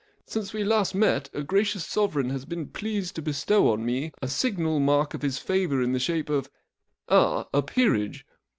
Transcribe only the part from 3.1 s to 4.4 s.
to bestow on me a